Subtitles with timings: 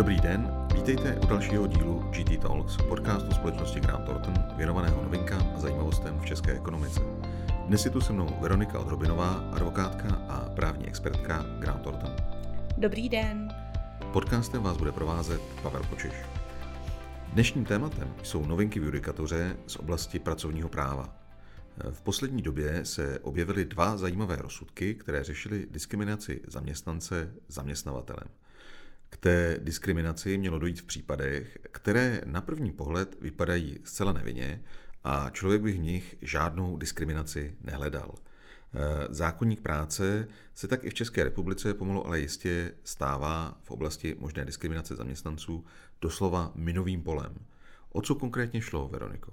[0.00, 5.60] Dobrý den, vítejte u dalšího dílu GT Talks, podcastu společnosti Grant Thornton, věnovaného novinkám a
[5.60, 7.00] zajímavostem v české ekonomice.
[7.66, 12.16] Dnes je tu se mnou Veronika Odrobinová, advokátka a právní expertka Grant Thornton.
[12.78, 13.48] Dobrý den.
[14.12, 16.12] Podcastem vás bude provázet Pavel Kočiš.
[17.32, 21.14] Dnešním tématem jsou novinky v judikatoře z oblasti pracovního práva.
[21.90, 28.28] V poslední době se objevily dva zajímavé rozsudky, které řešily diskriminaci zaměstnance zaměstnavatelem.
[29.10, 34.64] K té diskriminaci mělo dojít v případech, které na první pohled vypadají zcela nevinně
[35.04, 38.14] a člověk by v nich žádnou diskriminaci nehledal.
[39.08, 44.44] Zákonník práce se tak i v České republice pomalu ale jistě stává v oblasti možné
[44.44, 45.64] diskriminace zaměstnanců
[46.00, 47.34] doslova minovým polem.
[47.92, 49.32] O co konkrétně šlo, Veroniko?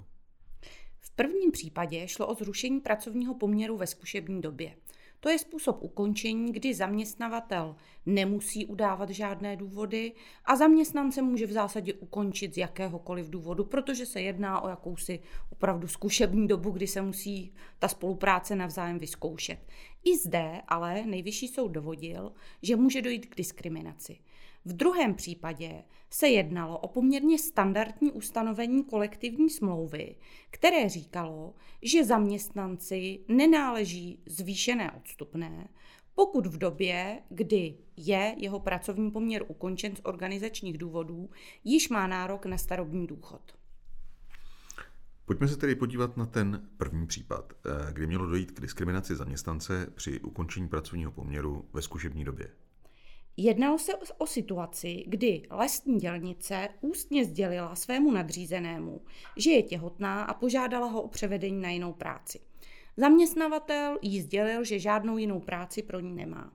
[1.00, 4.74] V prvním případě šlo o zrušení pracovního poměru ve zkušební době.
[5.20, 10.12] To je způsob ukončení, kdy zaměstnavatel nemusí udávat žádné důvody
[10.44, 15.20] a zaměstnance může v zásadě ukončit z jakéhokoliv důvodu, protože se jedná o jakousi
[15.52, 19.58] opravdu zkušební dobu, kdy se musí ta spolupráce navzájem vyzkoušet.
[20.04, 24.18] I zde ale nejvyšší soud dovodil, že může dojít k diskriminaci.
[24.68, 30.16] V druhém případě se jednalo o poměrně standardní ustanovení kolektivní smlouvy,
[30.50, 35.68] které říkalo, že zaměstnanci nenáleží zvýšené odstupné,
[36.14, 41.30] pokud v době, kdy je jeho pracovní poměr ukončen z organizačních důvodů,
[41.64, 43.42] již má nárok na starobní důchod.
[45.24, 49.92] Pojďme se tedy podívat na ten první případ, eh, kdy mělo dojít k diskriminaci zaměstnance
[49.94, 52.48] při ukončení pracovního poměru ve zkušební době.
[53.40, 59.00] Jednalo se o situaci, kdy lesní dělnice ústně sdělila svému nadřízenému,
[59.36, 62.40] že je těhotná a požádala ho o převedení na jinou práci.
[62.96, 66.52] Zaměstnavatel jí sdělil, že žádnou jinou práci pro ní nemá.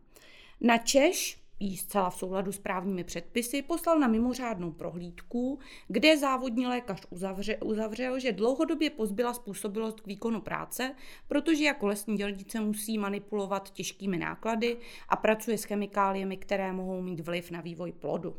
[0.61, 6.67] Na Češ jí zcela v souladu s právními předpisy poslal na mimořádnou prohlídku, kde závodní
[6.67, 10.95] lékař uzavře, uzavřel, že dlouhodobě pozbyla způsobilost k výkonu práce,
[11.27, 14.77] protože jako lesní dělnice musí manipulovat těžkými náklady
[15.09, 18.35] a pracuje s chemikáliemi, které mohou mít vliv na vývoj plodu.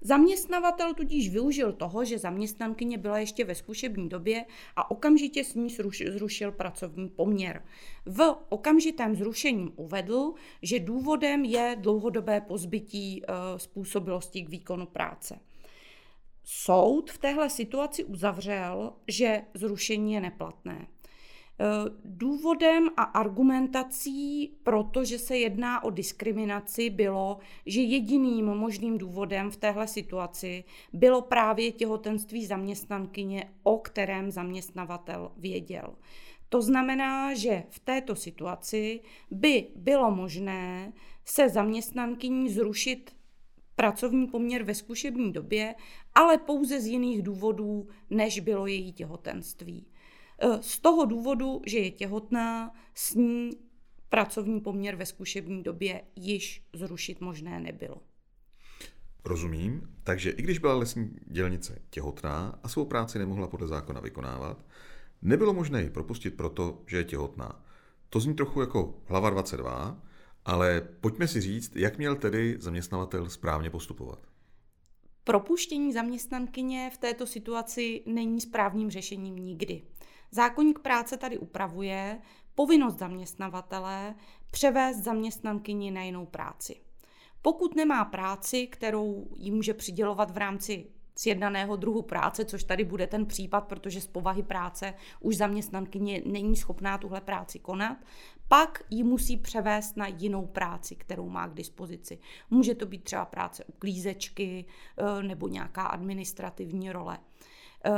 [0.00, 4.44] Zaměstnavatel tudíž využil toho, že zaměstnankyně byla ještě ve zkušební době
[4.76, 5.68] a okamžitě s ní
[6.06, 7.62] zrušil pracovní poměr.
[8.06, 15.38] V okamžitém zrušením uvedl, že důvodem je dlouhodobé pozbytí eh, způsobilosti k výkonu práce.
[16.44, 20.86] Soud v téhle situaci uzavřel, že zrušení je neplatné.
[20.86, 21.64] Eh,
[22.04, 29.86] důvodem a argumentací, protože se jedná o diskriminaci, bylo, že jediným možným důvodem v téhle
[29.86, 35.94] situaci bylo právě těhotenství zaměstnankyně, o kterém zaměstnavatel věděl.
[36.54, 39.00] To znamená, že v této situaci
[39.30, 40.92] by bylo možné
[41.24, 43.16] se zaměstnankyní zrušit
[43.76, 45.74] pracovní poměr ve zkušební době,
[46.14, 49.86] ale pouze z jiných důvodů, než bylo její těhotenství.
[50.38, 53.50] E, z toho důvodu, že je těhotná, s ní
[54.08, 58.02] pracovní poměr ve zkušební době již zrušit možné nebylo.
[59.24, 59.94] Rozumím.
[60.04, 64.64] Takže i když byla lesní dělnice těhotná a svou práci nemohla podle zákona vykonávat,
[65.24, 67.64] nebylo možné ji propustit proto, že je těhotná.
[68.10, 70.02] To zní trochu jako hlava 22,
[70.44, 74.18] ale pojďme si říct, jak měl tedy zaměstnavatel správně postupovat.
[75.24, 79.82] Propuštění zaměstnankyně v této situaci není správným řešením nikdy.
[80.30, 82.18] Zákonník práce tady upravuje
[82.54, 84.14] povinnost zaměstnavatele
[84.50, 86.76] převést zaměstnankyni na jinou práci.
[87.42, 90.86] Pokud nemá práci, kterou jí může přidělovat v rámci
[91.16, 96.56] sjednaného druhu práce, což tady bude ten případ, protože z povahy práce už zaměstnankyně není
[96.56, 97.96] schopná tuhle práci konat,
[98.48, 102.18] pak ji musí převést na jinou práci, kterou má k dispozici.
[102.50, 104.64] Může to být třeba práce u klízečky
[104.98, 107.18] eh, nebo nějaká administrativní role.
[107.84, 107.90] Eh,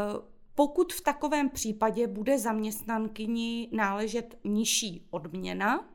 [0.55, 5.89] pokud v takovém případě bude zaměstnankyni náležet nižší odměna,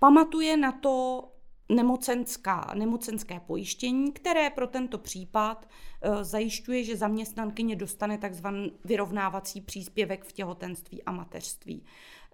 [0.00, 1.24] pamatuje na to
[1.68, 5.68] nemocenská, nemocenské pojištění, které pro tento případ
[6.02, 11.84] e, zajišťuje, že zaměstnankyně dostane takzvaný vyrovnávací příspěvek v těhotenství a mateřství.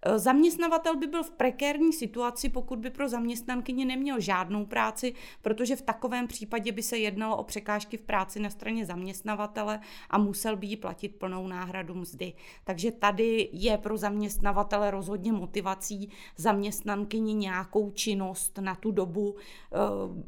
[0.07, 5.77] Eh, zaměstnavatel by byl v prekérní situaci, pokud by pro zaměstnankyně neměl žádnou práci, protože
[5.77, 9.81] v takovém případě by se jednalo o překážky v práci na straně zaměstnavatele
[10.11, 12.33] a musel by jí platit plnou náhradu mzdy.
[12.65, 19.77] Takže tady je pro zaměstnavatele rozhodně motivací zaměstnankyni nějakou činnost na tu dobu, eh,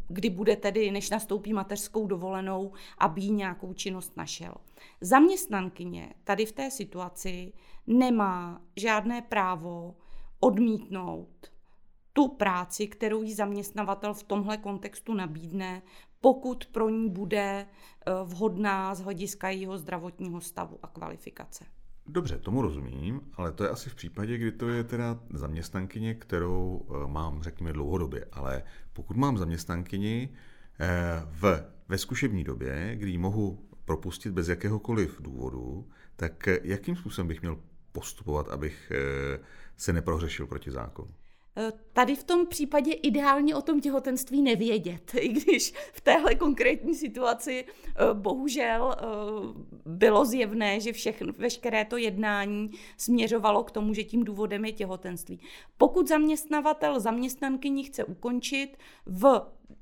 [0.08, 4.54] kdy bude tedy, než nastoupí mateřskou dovolenou, aby jí nějakou činnost našel.
[5.00, 7.52] Zaměstnankyně tady v té situaci
[7.86, 9.96] nemá žádné právo
[10.40, 11.52] odmítnout
[12.12, 15.82] tu práci, kterou jí zaměstnavatel v tomhle kontextu nabídne,
[16.20, 21.64] pokud pro ní bude eh, vhodná z hlediska jeho zdravotního stavu a kvalifikace.
[22.06, 26.86] Dobře, tomu rozumím, ale to je asi v případě, kdy to je teda zaměstnankyně, kterou
[26.88, 28.26] eh, mám, řekněme, dlouhodobě.
[28.32, 28.62] Ale
[28.92, 30.28] pokud mám zaměstnankyni
[30.80, 30.86] eh,
[31.24, 37.40] v, ve zkušební době, kdy ji mohu propustit bez jakéhokoliv důvodu, tak jakým způsobem bych
[37.40, 37.58] měl
[37.92, 38.92] postupovat, abych
[39.76, 41.14] se neprohřešil proti zákonu?
[41.92, 47.64] Tady v tom případě ideálně o tom těhotenství nevědět, i když v téhle konkrétní situaci
[47.64, 49.02] eh, bohužel eh,
[49.86, 55.40] bylo zjevné, že všechno, veškeré to jednání směřovalo k tomu, že tím důvodem je těhotenství.
[55.78, 58.76] Pokud zaměstnavatel zaměstnankyni chce ukončit
[59.06, 59.40] v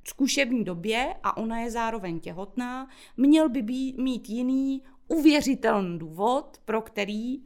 [0.08, 6.82] zkušební době a ona je zároveň těhotná, měl by být, mít jiný uvěřitelný důvod, pro
[6.82, 7.42] který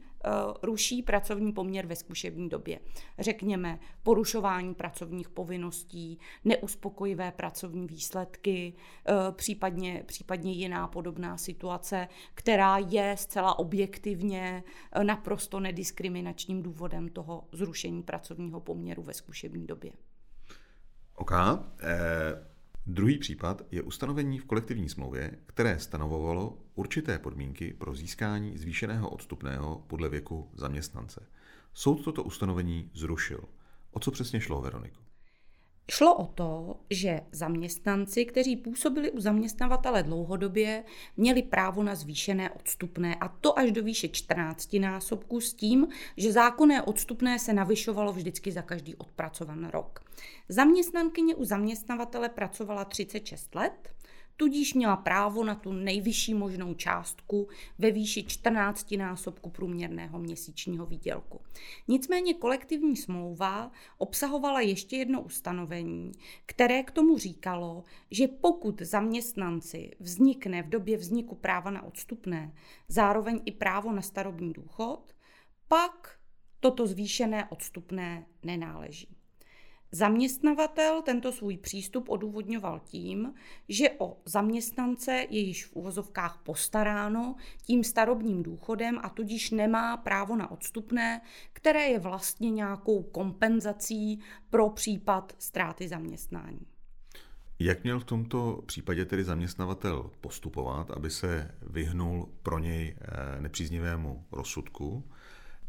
[0.61, 2.79] ruší pracovní poměr ve zkušební době.
[3.19, 8.73] Řekněme porušování pracovních povinností, neuspokojivé pracovní výsledky,
[9.07, 17.47] eh, případně, případně jiná podobná situace, která je zcela objektivně eh, naprosto nediskriminačním důvodem toho
[17.51, 19.91] zrušení pracovního poměru ve zkušební době.
[21.15, 21.31] OK.
[21.79, 22.58] Eh...
[22.85, 29.83] Druhý případ je ustanovení v kolektivní smlouvě, které stanovovalo určité podmínky pro získání zvýšeného odstupného
[29.87, 31.27] podle věku zaměstnance.
[31.73, 33.43] Soud toto ustanovení zrušil.
[33.91, 35.08] O co přesně šlo, Veroniku?
[35.91, 40.83] Šlo o to, že zaměstnanci, kteří působili u zaměstnavatele dlouhodobě,
[41.17, 45.87] měli právo na zvýšené odstupné a to až do výše 14 násobků s tím,
[46.17, 49.99] že zákonné odstupné se navyšovalo vždycky za každý odpracovaný rok.
[50.49, 53.89] Zaměstnankyně u zaměstnavatele pracovala 36 let,
[54.39, 57.47] tudíž měla právo na tu nejvyšší možnou částku
[57.77, 61.41] ve výši 14 násobku průměrného měsíčního výdělku.
[61.87, 66.11] Nicméně kolektivní smlouva obsahovala ještě jedno ustanovení,
[66.45, 72.53] které k tomu říkalo, že pokud zaměstnanci vznikne v době vzniku práva na odstupné
[72.87, 75.13] zároveň i právo na starobní důchod,
[75.67, 76.19] pak
[76.59, 79.18] toto zvýšené odstupné nenáleží.
[79.91, 83.33] Zaměstnavatel tento svůj přístup odůvodňoval tím,
[83.69, 90.35] že o zaměstnance je již v úvozovkách postaráno tím starobním důchodem a tudíž nemá právo
[90.35, 91.21] na odstupné,
[91.53, 94.19] které je vlastně nějakou kompenzací
[94.49, 96.65] pro případ ztráty zaměstnání.
[97.59, 104.25] Jak měl v tomto případě tedy zaměstnavatel postupovat, aby se vyhnul pro něj eh, nepříznivému
[104.31, 105.03] rozsudku?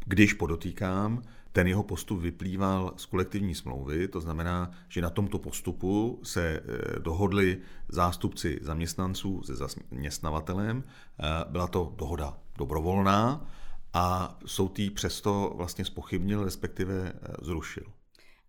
[0.05, 1.21] Když podotýkám,
[1.51, 6.99] ten jeho postup vyplýval z kolektivní smlouvy, to znamená, že na tomto postupu se eh,
[6.99, 10.83] dohodli zástupci zaměstnanců se zaměstnavatelem.
[10.83, 13.49] Eh, byla to dohoda dobrovolná
[13.93, 17.83] a soud jí přesto vlastně spochybnil, respektive eh, zrušil.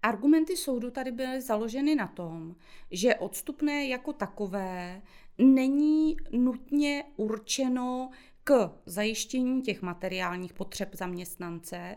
[0.02, 2.54] Argumenty soudu tady byly založeny na tom,
[2.90, 5.02] že odstupné jako takové
[5.38, 8.10] není nutně určeno
[8.44, 11.96] k zajištění těch materiálních potřeb zaměstnance,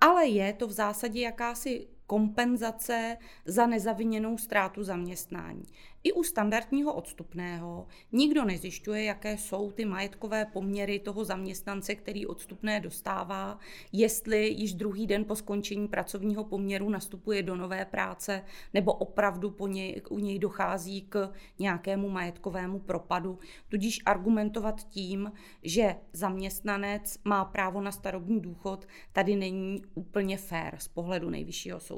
[0.00, 5.64] ale je to v zásadě jakási kompenzace za nezaviněnou ztrátu zaměstnání.
[6.04, 12.80] I u standardního odstupného nikdo nezjišťuje, jaké jsou ty majetkové poměry toho zaměstnance, který odstupné
[12.80, 13.58] dostává,
[13.92, 18.44] jestli již druhý den po skončení pracovního poměru nastupuje do nové práce,
[18.74, 23.38] nebo opravdu po něj, u něj dochází k nějakému majetkovému propadu.
[23.68, 30.88] Tudíž argumentovat tím, že zaměstnanec má právo na starobní důchod, tady není úplně fér z
[30.88, 31.97] pohledu nejvyššího soudu.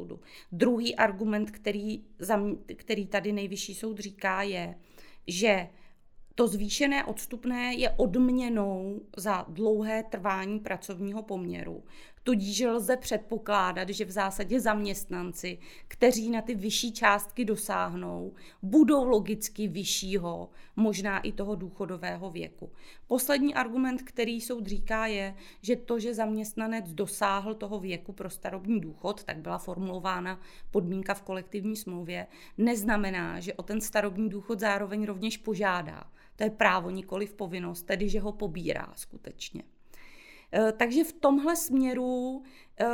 [0.53, 2.05] Druhý argument, který,
[2.77, 4.75] který tady nejvyšší soud říká, je,
[5.27, 5.69] že
[6.35, 11.85] to zvýšené odstupné je odměnou za dlouhé trvání pracovního poměru.
[12.23, 15.59] Tudíž lze předpokládat, že v zásadě zaměstnanci,
[15.89, 22.73] kteří na ty vyšší částky dosáhnou, budou logicky vyššího, možná i toho důchodového věku.
[23.07, 28.81] Poslední argument, který soud říká, je, že to, že zaměstnanec dosáhl toho věku pro starobní
[28.81, 32.27] důchod, tak byla formulována podmínka v kolektivní smlouvě,
[32.59, 36.05] neznamená, že o ten starobní důchod zároveň rovněž požádá.
[36.37, 39.63] To je právo, nikoli v povinnost, tedy že ho pobírá skutečně.
[40.53, 42.43] Eh, takže v tomhle směru
[42.81, 42.87] eh,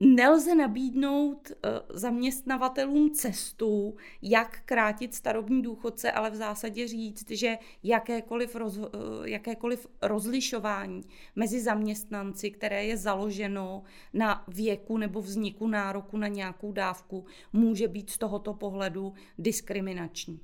[0.00, 8.54] nelze nabídnout eh, zaměstnavatelům cestu, jak krátit starobní důchodce, ale v zásadě říct, že jakékoliv,
[8.54, 8.78] roz,
[9.24, 11.02] jakékoliv rozlišování
[11.36, 18.10] mezi zaměstnanci, které je založeno na věku nebo vzniku nároku na nějakou dávku, může být
[18.10, 20.40] z tohoto pohledu diskriminační.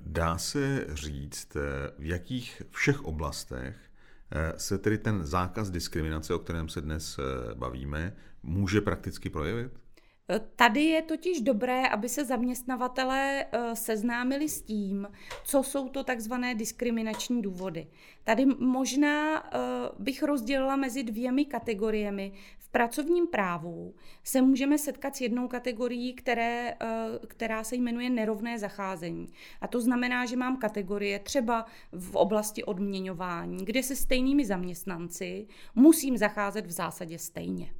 [0.00, 1.54] Dá se říct,
[1.98, 3.91] v jakých všech oblastech
[4.56, 9.81] se tedy ten zákaz diskriminace, o kterém se dnes eh, bavíme, může prakticky projevit?
[10.56, 15.08] Tady je totiž dobré, aby se zaměstnavatelé eh, seznámili s tím,
[15.44, 17.86] co jsou to takzvané diskriminační důvody.
[18.24, 19.58] Tady možná eh,
[19.98, 22.32] bych rozdělila mezi dvěmi kategoriemi.
[22.58, 26.86] V pracovním právu se můžeme setkat s jednou kategorií, které, eh,
[27.26, 29.28] která se jmenuje nerovné zacházení.
[29.60, 36.16] A to znamená, že mám kategorie třeba v oblasti odměňování, kde se stejnými zaměstnanci musím
[36.16, 37.74] zacházet v zásadě stejně.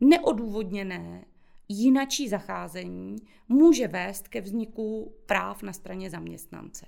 [0.00, 1.24] Neodůvodněné
[1.68, 3.16] jinačí zacházení
[3.48, 6.86] může vést ke vzniku práv na straně zaměstnance.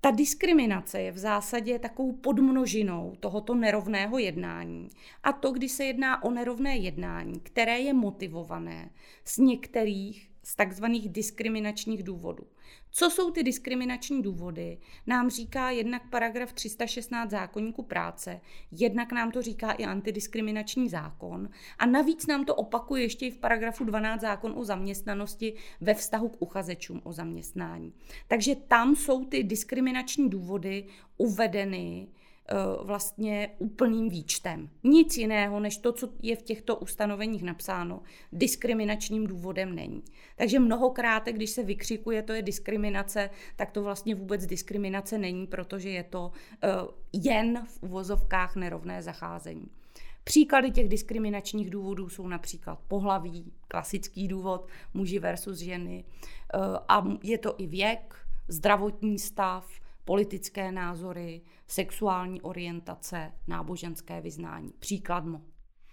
[0.00, 4.88] Ta diskriminace je v zásadě takovou podmnožinou tohoto nerovného jednání.
[5.22, 8.90] A to, když se jedná o nerovné jednání, které je motivované
[9.24, 12.46] z některých z takzvaných diskriminačních důvodů.
[12.90, 14.78] Co jsou ty diskriminační důvody?
[15.06, 18.40] Nám říká jednak paragraf 316 zákonníku práce,
[18.70, 23.38] jednak nám to říká i antidiskriminační zákon a navíc nám to opakuje ještě i v
[23.38, 27.92] paragrafu 12 zákon o zaměstnanosti ve vztahu k uchazečům o zaměstnání.
[28.28, 30.86] Takže tam jsou ty diskriminační důvody
[31.16, 32.08] uvedeny
[32.82, 34.70] vlastně úplným výčtem.
[34.84, 38.02] Nic jiného, než to, co je v těchto ustanoveních napsáno,
[38.32, 40.02] diskriminačním důvodem není.
[40.36, 45.90] Takže mnohokrát, když se vykřikuje, to je diskriminace, tak to vlastně vůbec diskriminace není, protože
[45.90, 46.68] je to eh,
[47.12, 49.66] jen v uvozovkách nerovné zacházení.
[50.24, 57.38] Příklady těch diskriminačních důvodů jsou například pohlaví, klasický důvod, muži versus ženy, eh, a je
[57.38, 58.14] to i věk,
[58.48, 59.70] zdravotní stav,
[60.08, 64.72] politické názory, sexuální orientace, náboženské vyznání.
[64.78, 65.42] Příkladmo.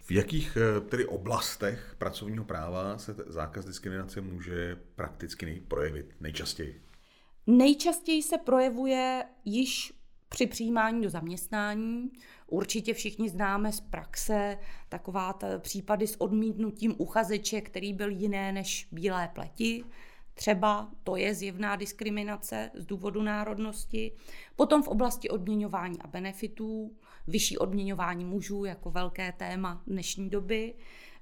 [0.02, 6.82] V jakých eh, tedy oblastech pracovního práva se zákaz diskriminace může prakticky projevit nejčastěji?
[7.48, 9.94] Nejčastěji se projevuje již
[10.30, 12.10] při přijímání do zaměstnání.
[12.48, 14.58] Určitě všichni známe z praxe
[14.90, 19.84] taková případy s odmítnutím uchazeče, který byl jiné než bílé pleti.
[20.36, 24.12] Třeba to je zjevná diskriminace z důvodu národnosti.
[24.56, 26.92] Potom v oblasti odměňování a benefitů,
[27.28, 30.74] vyšší odměňování mužů jako velké téma dnešní doby.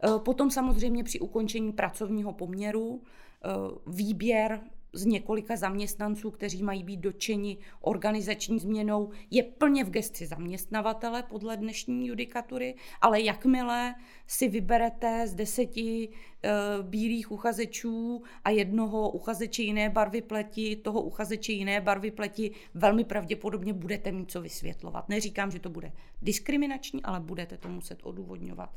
[0.04, 3.50] E, potom samozřejmě při ukončení pracovního poměru e,
[3.88, 4.62] výběr
[4.94, 11.58] z několika zaměstnanců, kteří mají být dočeni organizační změnou, je plně v gesci zaměstnavatele podle
[11.58, 13.96] dnešní judikatury, ale jakmile
[14.28, 21.52] si vyberete z deseti uh, bílých uchazečů a jednoho uchazeče jiné barvy pleti, toho uchazeče
[21.52, 25.10] jiné barvy pleti, velmi pravděpodobně budete mít co vysvětlovat.
[25.10, 28.70] Neříkám, že to bude diskriminační, ale budete to muset odůvodňovat.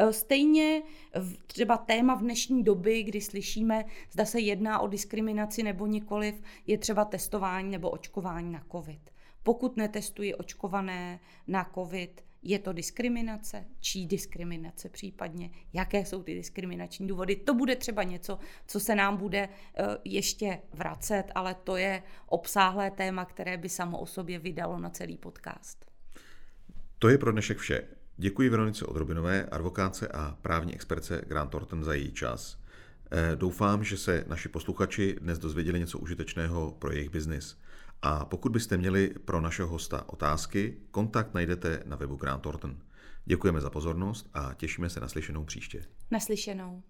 [0.00, 0.82] Uh, stejně
[1.46, 6.78] třeba téma v dnešní doby, kdy slyšíme, zda se jedná o diskriminaci nebo nikoliv, je
[6.78, 9.10] třeba testování nebo očkování na COVID.
[9.42, 13.64] Pokud netestuji očkované na COVID, je to diskriminace?
[13.80, 15.50] Čí diskriminace případně?
[15.72, 17.36] Jaké jsou ty diskriminační důvody?
[17.36, 22.90] To bude třeba něco, co se nám bude eh, ještě vracet, ale to je obsáhlé
[22.90, 25.84] téma, které by samo o sobě vydalo na celý podcast.
[26.98, 27.88] To je pro dnešek vše.
[28.16, 32.63] Děkuji Veronice Odrobinové, advokáce a právní expertce Grant Thornton za její čas.
[33.16, 37.58] Eh, doufám, že se naši posluchači dnes dozvěděli něco užitečného pro jejich biznis.
[38.02, 42.76] A pokud byste měli pro našeho hosta otázky, kontakt najdete na webu Grant Thornton.
[43.24, 45.84] Děkujeme za pozornost a těšíme se na slyšenou příště.
[46.10, 46.82] Naslyšenou.